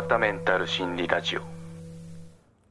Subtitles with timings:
[0.00, 1.42] わったメンタル心理ラジオ。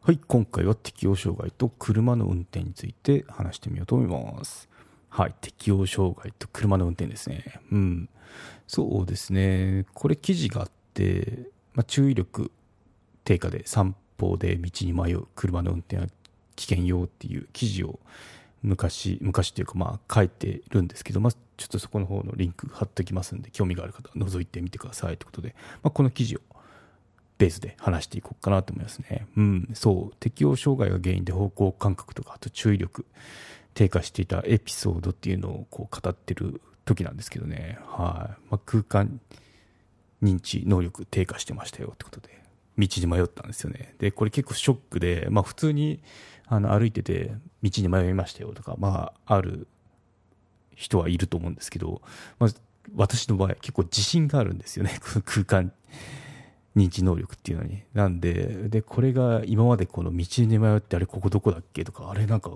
[0.01, 4.67] はい今回は適応障害と車の運転について話してみようと思います。
[5.09, 7.61] はい適応障害と車の運転ですね。
[7.71, 8.09] うん。
[8.67, 9.85] そうですね。
[9.93, 12.51] これ記事があって、まあ、注意力
[13.23, 16.07] 低下で散歩で道に迷う車の運転は
[16.55, 17.99] 危険よっていう記事を
[18.63, 26.39] 昔昔っていうかまあ書いてるんですけど、まあ、ちょっとそこの方のリンク貼っておきますんで興味がある方は覗いてみてくださいということで、まあ、この記事を
[27.39, 29.25] ベースで話していこうかなと思いますね。
[29.35, 30.15] うん、そう。
[30.19, 33.05] 適応障害が原因で方向感覚とかあと注意力
[33.73, 38.41] 低下していたエピソードっていうのをこう語ってる時なんですけどね、はい。
[38.51, 39.21] まあ、空間
[40.21, 42.43] 認知能力低下してましたよってことで
[42.77, 43.95] 道に迷ったんですよね。
[43.99, 46.01] でこれ結構ショックで、まあ、普通に
[46.45, 47.31] あの歩いてて
[47.63, 49.67] 道に迷いましたよとか、まあ、ある
[50.75, 52.01] 人はいると思うんですけど、
[52.37, 52.49] まあ、
[52.95, 54.99] 私の場合結構自信があるんですよね。
[55.25, 55.71] 空間
[56.75, 62.51] 認知能力っていうのになんででこれが今までこの道に迷ってあれここどこだっけとかあれなんか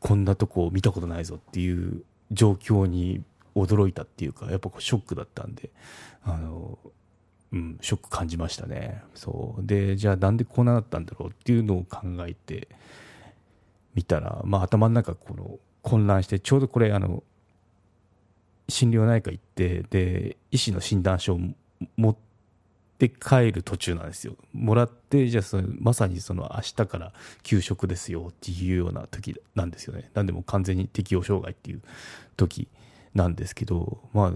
[0.00, 3.22] こんなとこ見たことないぞっていう状況に
[3.54, 5.70] 驚いたっていうかやっぱショックだったんで
[6.24, 6.78] あの
[7.52, 9.02] うん、ショック感じましたね。
[9.14, 12.68] そうでじゃあなんでこうなったんだろうっていうのを考えて
[13.94, 17.24] みたら、まあ、頭の中この混乱してちょうどこれあの
[18.68, 21.40] 心療内科行ってで医師の診断書を
[21.96, 22.29] 持って
[23.08, 24.36] 帰る途中なんですよ。
[24.52, 30.10] もらってじゃあそのまさにその明日から休職ですよっていうような時なんですよね。
[30.14, 31.82] なんでも完全に適応障害っていう
[32.36, 32.68] 時
[33.14, 34.32] なんですけどまあ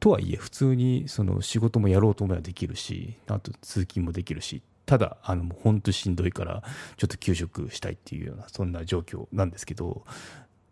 [0.00, 6.62] とはいえ普通にその仕事もやろうと思えばできるしあと通勤もできるしただあの本当しんどいから
[6.96, 10.04] ちょっと休職したいっていうようなそんな状況なんですけど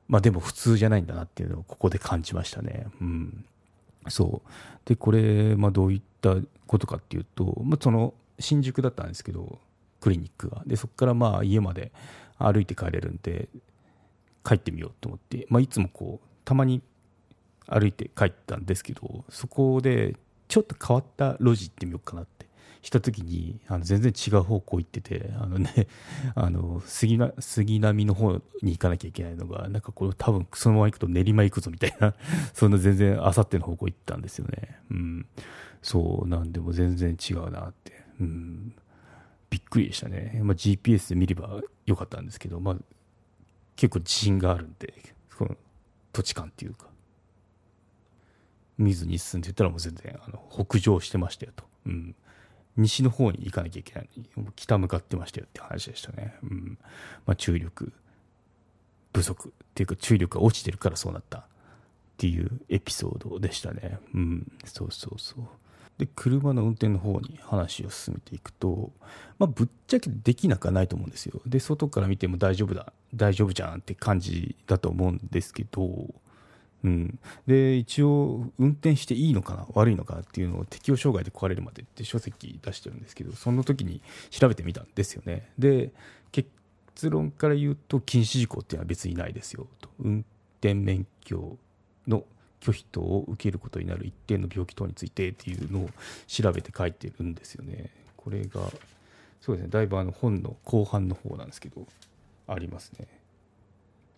[0.08, 2.86] まあでも普通じゃないんだなっていうのをここで感じましたね。
[3.00, 3.44] うん、
[4.08, 4.48] そう。
[4.84, 9.58] でこれ、まあ、どういったことかっていうと、まあ、その新宿だったんですけど
[10.00, 10.62] クリニックが。
[10.66, 11.92] でそこからまあ家まで
[12.38, 13.48] 歩いて帰れるんで
[14.44, 16.82] 帰ってみようと思って、まあ、いつもこうたまに
[17.66, 20.14] 歩いて帰ったんですけどそこで
[20.48, 22.45] ちょっと変わった路地行ってみようかなって
[22.82, 25.88] した時にあの全然違う方向行っててあのね
[26.34, 28.32] あの杉な杉並の方
[28.62, 32.14] に行かなきゃいけないのがなんかこれ多分そのまま行くと練馬行くぞみたいな
[32.54, 34.78] そんな全然あさっての方向行ったんですよね。
[34.90, 35.26] うん。
[35.82, 37.92] そうなんでも全然違うなって。
[38.20, 38.74] うん。
[39.50, 42.76] びっくりでしたね、まあ、GPS で見ればよかったんですけど、まあ、
[43.76, 44.92] 結構自信があるんで
[45.38, 45.56] この
[46.12, 46.88] 土地感っていうか。
[48.78, 52.14] 見ずに進んでいったらもう全然あの北上してましたよと、うん、
[52.76, 54.08] 西の方に行かなきゃいけない。
[54.54, 56.78] 北向かってましたよって話でしたね、うん。
[57.26, 57.92] まあ、注力
[59.14, 59.48] 不足。
[59.48, 61.44] っていうか注意力が落ちてるからそうなったっ
[62.16, 63.98] ていうエピソードでしたね。
[64.14, 64.52] うん。
[64.64, 65.44] そうそうそう。
[65.98, 68.92] で車の運転の方に話を進めていくと、
[69.38, 71.40] まあ、ぶっちゃけできなくはないと思うんですよ。
[71.46, 76.14] で外から見ても大丈夫だ大丈夫じゃんって感じだと思うんですけど
[76.86, 85.50] うん、で一応運転していいのかな悪いのかなっていうのを適応障害で壊れるまでって書籍出してるんですけどその時に調べてみたんですよね。
[85.58, 85.90] で
[86.30, 89.90] 結論から言うと禁止事項っていうのは別にないですよと。
[89.98, 90.24] 運
[90.60, 91.58] 転免許
[92.06, 92.24] の
[92.60, 95.90] 拒否等を受けることになる一定の病気等についてっていうのを
[96.28, 97.90] 調べて書いてるんですよね。
[98.16, 98.60] これが
[99.40, 101.84] そうですねだいぶあの本の後半の方なんですけど
[102.46, 103.08] ありますね。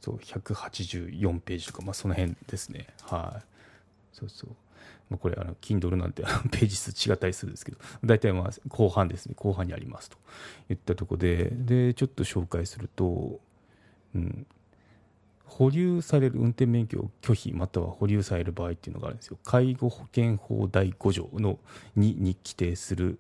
[0.09, 2.87] そう184ページとか、まあ、その辺ですね。
[3.03, 3.43] はい。
[4.13, 4.51] そうそう。
[5.11, 9.35] まあ、これあの Kindle なんて ページ数違ったりするんですけど大体まあ後半ですね。
[9.37, 10.17] 後半にありますと。
[10.71, 13.41] いったとこででちょっと紹介すると、
[14.15, 14.47] うん、
[15.45, 19.39] 保留される運転免許を拒否または保留される場合っていうのがあるんですよ。
[19.45, 21.59] 介護保険法第5条の
[21.97, 23.19] 2に規定する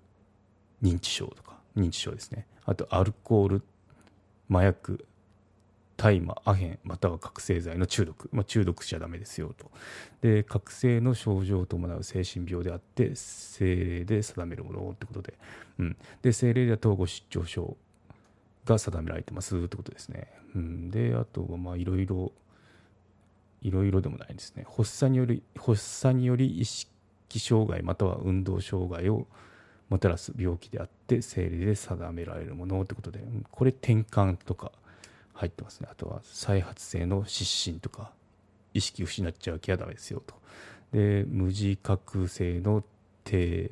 [0.82, 2.46] 認知症とか認知症ですね。
[2.64, 3.62] あとアルコール
[4.50, 5.06] 麻薬
[5.98, 9.68] 大麻アヘンまたは覚醒剤の中毒、まあ、中毒しちゃだめですよと。
[10.22, 15.34] で覚醒の症状を伴う精神病であって政令で定めるものってことで,、
[15.78, 17.76] うん、で政令では統合失調症
[18.64, 22.30] が定められてますってことですね、うん、であとはまあいろいろ
[23.62, 24.64] いろいろでもないですね。
[24.68, 29.26] 発作により発作により意識障害または運動障害を
[29.88, 33.20] もたらす病気であって政令で定められるものってことで。
[33.50, 34.70] これ転換とか。
[35.38, 35.88] 入ってますね。
[35.90, 38.12] あとは再発性の失神とか
[38.74, 40.34] 意識失っちゃう気はダメですよと。
[40.92, 42.82] で無自覚性の
[43.24, 43.70] 低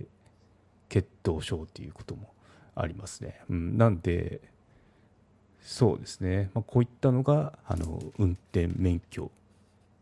[0.88, 2.32] 血糖症っていうことも
[2.74, 4.40] ありますね、うん、なんで
[5.60, 9.32] そうですね、まあ、こういったのがあの運転免許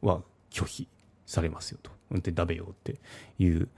[0.02, 0.88] は拒否
[1.24, 1.90] されますよと。
[2.10, 3.00] 運転ダメよって
[3.38, 3.68] いう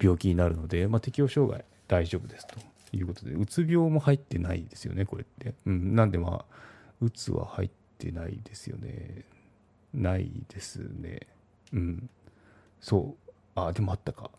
[0.00, 2.56] 病気になるので、まあ、適応障害大丈夫ですと
[2.96, 5.54] いうことで、うつ病も入ってないですよね、これって。
[5.66, 6.54] うん、なんでまあ、
[7.00, 9.24] うつは入ってないですよね。
[9.92, 11.20] ないですね。
[11.72, 12.10] うん。
[12.80, 13.30] そう。
[13.54, 14.30] あ、でもあったか。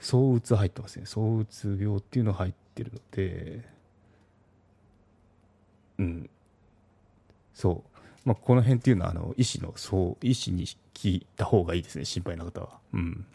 [0.00, 1.06] 躁うつ入ってますね。
[1.06, 3.64] 躁うつ病っていうの入ってるので、
[5.98, 6.30] うん。
[7.52, 8.00] そう。
[8.24, 12.78] まあ、この辺っていうのは、あの、医師の、そう、医師に聞いた方がいいですね、心配な方は。
[12.92, 13.26] うん。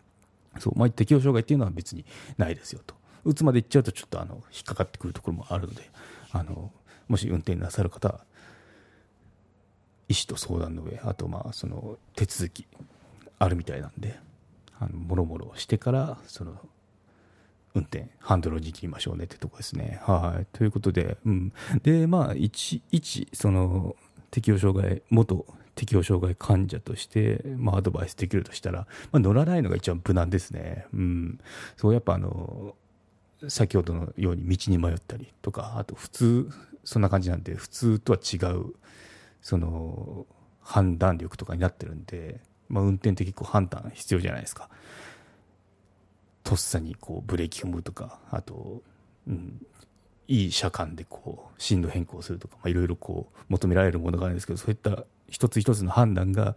[0.60, 2.06] そう、まあ、適応障害っていうのは別に
[2.38, 3.00] ないですよと。
[3.26, 5.90] うつまで行っちゃうとちょっとあの引っかかってくるところもあるので
[6.32, 6.72] あの
[7.08, 8.26] もし運転なさる方は
[10.10, 12.68] 医師と相談の上あとまあその手続き
[13.38, 14.20] あるみたいなんで
[14.80, 16.58] あのもろもろしてからその
[17.76, 20.02] 運転ハンドルを握りましょうねってとこですね。
[20.04, 21.54] はいということで、うん、
[21.84, 23.96] でまあ一一その
[24.32, 25.46] 適応障害元
[25.76, 30.86] 適応障害患者として、まあ、アドバイスできるとしたら、まあ、乗らないのが一番無難ですね。
[30.94, 31.40] うん。
[31.78, 32.76] そう、やっぱあの、
[33.48, 36.50] 先ほどのように道に迷ったりとかあと普通
[36.84, 38.74] そんな感じなんで普通とは違う
[39.42, 40.26] その
[40.62, 44.70] 判断力とかになってるんで、まあ、運転って結構判断必要じゃないですか。
[46.44, 48.82] とっさにこうブレーキ踏むとかあと、
[49.28, 49.66] うん、
[50.28, 52.98] いい車間でこう進路変更するとかいろいろ
[53.50, 56.56] 求められるものがあるんですけどそういった一つ一つの判断が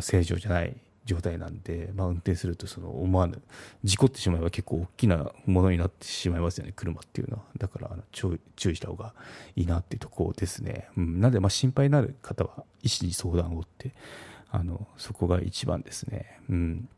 [0.00, 3.40] 正常じゃない状態なんで、まあ、運転するとその思わぬ
[3.84, 7.42] 事故ってしまえば結構大きなものになってしまいますよね車っていうのは。
[7.58, 8.38] だからあの注
[8.70, 9.14] 意した方が
[9.56, 13.92] いいなっていうとこですね、うん、なのでまあ心配になる方は医師に相談をって
[14.50, 16.40] あのそこが一番ですね。
[16.48, 16.88] うん。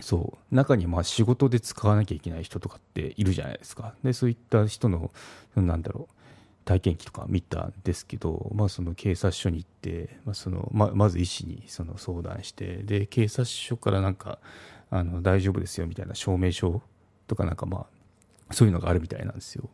[0.00, 0.54] そう。
[0.54, 3.94] 中にまあ仕事で使わなきゃいけない人とかっているじゃないですか。
[4.04, 5.10] でそういった人の
[5.54, 6.15] なんだろう
[6.66, 14.40] 体験記とか見たんですけど、まあ、その警察署に行って、まあそのままず医師にその相談してで警察署からなんか
[14.90, 16.82] あの大丈夫ですよみたいな証明書
[17.28, 17.86] とかなんかま
[18.48, 19.70] あそういうのがあるみたいなんですよ。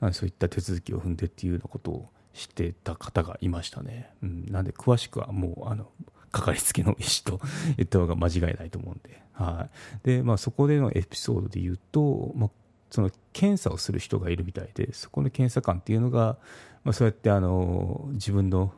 [0.00, 5.88] なんでそういった手続きを踏んでっていうようなことをしてた方がいましたね、うん、なんで詳しくはもうあの
[6.32, 7.40] かかりつけの医師と
[7.76, 9.68] 言った方が間違いないと思うんで,、は
[10.04, 10.06] い。
[10.06, 12.50] でまあ、そこでのエピソードで言うと、まあ、
[12.90, 16.36] その検査をする人がいるみたいでそこの検査官っていうのが、
[16.84, 18.72] まあ、そうやってあの自分の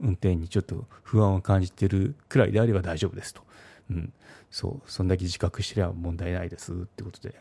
[0.00, 3.42] 運転にちょっと不安を感じてるくらいであれば大丈夫ですと、
[3.90, 4.12] うん、
[4.50, 4.90] そう。
[4.90, 7.34] そんだけ自覚してれば問題ないですってことで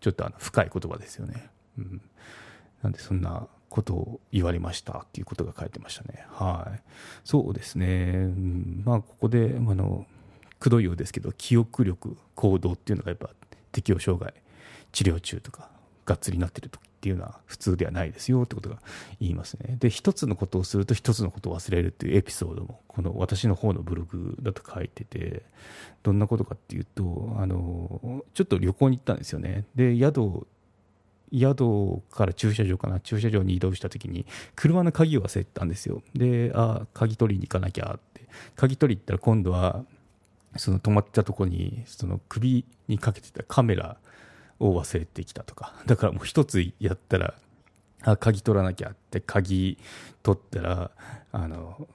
[0.00, 2.02] ちょっとあの深い言葉ですよね、うん、
[2.82, 6.26] なんでそんなことを言われましたっていうことが書いてましたね。
[6.30, 6.80] はい。
[7.24, 10.06] そうですね、うん、まあここであの
[10.60, 13.30] くどいようですけど記憶力行動っていうのがやっぱ
[13.72, 14.32] 適応障害
[14.94, 15.68] 治療中とか
[16.06, 18.78] がっつりなってる時っていうのは普通ではないですよってことが
[19.20, 19.76] 言いますね。
[19.78, 25.42] で一つのことをすると一つのことを忘れるっていうエピソードもこの私の方のブログだと書いてて
[26.02, 29.66] どんなことかっていうとあのちょっと旅行に行ったんですよね。
[29.74, 30.46] で宿
[31.30, 34.24] 宿から駐車場かな駐車場に移動した時に
[34.54, 36.02] 車の鍵を忘れたんですよ。
[36.14, 38.22] でああ鍵取りに行かなきゃって。
[38.56, 39.84] 鍵取り行ったら今度は
[40.56, 43.98] その止まったとこにその首にかけてたカメラ
[44.60, 45.74] を忘れてきたとか。
[45.86, 47.34] だからもう一つやったら
[48.02, 49.78] あ鍵取らなきゃって鍵
[50.22, 50.90] 取ったら
[51.32, 51.88] あの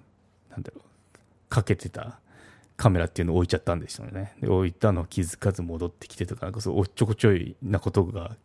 [0.49, 1.19] なんだろう
[1.49, 2.19] かけてた
[2.77, 4.33] カメラっていうのを置いちゃったんですよね。
[4.41, 8.35] で置いたの気づかず戻ってきてとかなんかそうおっちょこちょいなことが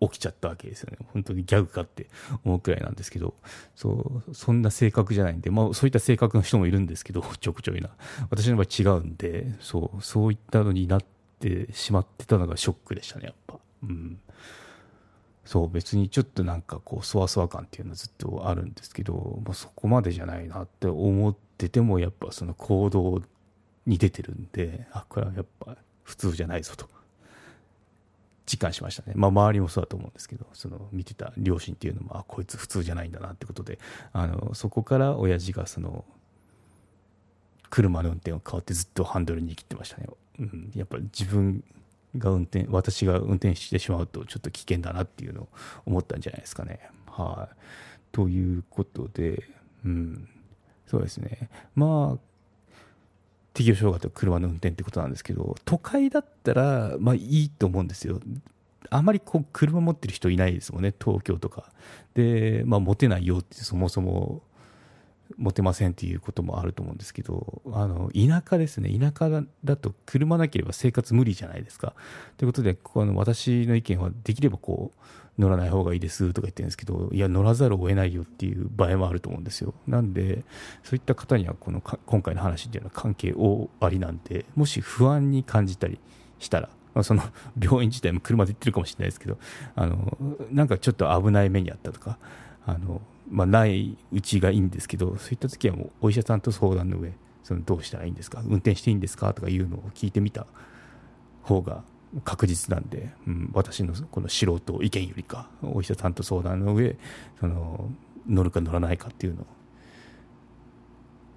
[0.00, 0.98] 起きちゃったわけですよね。
[1.12, 2.08] 本当にギャグかって
[2.44, 3.34] 思うくらいなんですけど。
[3.76, 7.90] そうそんな性格じゃないんで、まあ、そういった性格の人もいるんですけどちょくちょいな。
[8.30, 11.06] 私の場合違うんでそうそういったのになって
[11.48, 13.58] ってしまってたのがショックでしたね、やっぱ。
[13.82, 14.20] うん。
[15.44, 23.22] そう、別にちょっとなんかこう、そわそわ感っていうのはずっとあるんですけど、まあ、そこまでじゃないなって思ってても、やっぱその行動
[23.86, 26.88] に出てるんで、あ、これはやっぱ普通じゃないぞと。
[28.44, 29.12] 実感しましたね。
[29.16, 33.78] まあ、周りもそうだと思うんですけど、その見てた両親っていうのも、あ、こいつ普通じゃないんだなってことで、
[34.12, 36.04] あの、そこから親父がその、
[37.70, 40.06] 車の運転を変わってずっとハンドルに切ってましたね。
[40.38, 41.62] うん、やっぱり自分
[42.16, 45.48] が運転私が運転してしまうとちょっと危険だなっていうのを
[45.86, 46.80] 思ったんじゃないですかね。
[47.06, 47.56] はい、
[48.12, 49.42] ということで、
[49.84, 50.28] うん、
[50.86, 52.18] そうですねまあ
[53.54, 58.20] 適応障害と車の運転ってことなんですけど都会だったらまあいいと思うんですよ。
[58.90, 61.72] あまりこう車持ってる人いないですもんね東京とか
[62.14, 64.42] で、まあ、持てないよってそもそも
[65.38, 68.90] 持てませんっていうこともあると思うんですけどあの田舎ですね。
[68.98, 71.94] 田舎だと車なければ生活無理じゃないですか。
[72.36, 75.00] ということでこの私の意見はできればこう
[75.40, 79.74] 乗らない方がいいですとか言ってるんですけどいや乗らざるを得ないよっていう場合もあると思うんですよ。
[79.86, 80.44] なんで
[80.82, 85.98] そういった方にはこの今回の話っていうのは関係大ありなんでもし不安に感じたり
[86.38, 86.68] したら、
[87.02, 87.22] その
[87.58, 89.38] 病院自体も車で行ってるかもしれないですけど
[89.74, 90.18] あの
[90.50, 92.18] なんかちょっと危ない目にあったとか
[92.66, 97.12] あの、まあ、ないうちがいいんですけどそういった時はもうお医者さんと相談の上
[97.42, 98.40] そのどうしたらいいんですか？
[98.44, 99.32] 運転していいんですか？
[99.32, 100.46] とかいうのを聞いてみた
[101.42, 101.82] 方が
[102.24, 106.96] 確実なんで、うん、私のこの素人意見よりかお医者さんと相談の上
[107.40, 107.88] その
[108.28, 109.46] 乗るか乗らないかっていうのを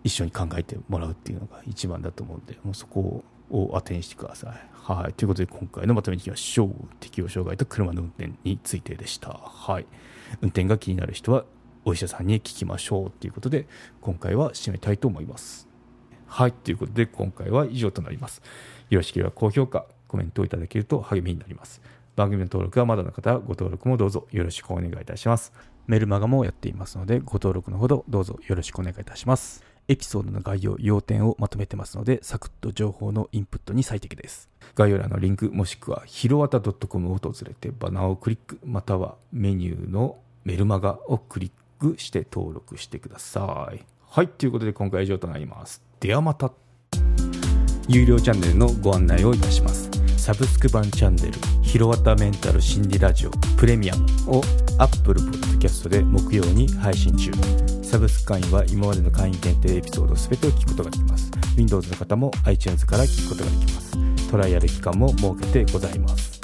[0.03, 4.69] 一緒に考えてもらうっていうのが一番だと思うんでもうそこを当てにしてください。
[4.73, 6.71] はい、ということで今回のまとめにいきましょう。
[6.99, 9.29] 適応障害と車の運転についてでした。
[9.29, 9.85] はい、
[10.41, 11.45] 運転が気になる人は
[11.85, 13.67] お医者さんに聞きましょうということで
[14.01, 15.67] 今回は締めたいと思います。
[16.25, 18.41] はい、ということで今回は以上となります。
[18.89, 21.81] よろしければ高評価、コメントをいただけると励みになります。
[22.15, 25.53] 番組の登録はまだの方はご登録もどうぞよろしくお願いいたします。
[25.85, 29.63] メルマガもやっていますのでご登録のほどどうぞよろしくお願いいたします。
[29.87, 34.49] エピソードの概要、要点をまとめてますので、サクッと情報のインプットに最適です。
[34.73, 43.83] 概要欄のリンク、もしくはひろわた .com を訪れてバナーをクリック、またはメニューのメルマガをクリッククして登録してください。
[44.07, 45.81] はい、ということで今回は以上となります。
[45.99, 46.51] ではまた。
[47.87, 49.89] 有料チャンネルのご案内をいたします。
[50.17, 54.41] サブスク版チャンネル、ひろわたメンタル心理ラジオプレミアムを
[54.79, 57.31] Apple Podcast で木曜に配信中。
[57.83, 61.29] サブスク会員は今までの会員限定エピソード全てを聞くことができます。
[61.57, 63.97] Windows の方も iTunes から聞くことができます。
[64.31, 66.34] トライアル期間も設けてございます。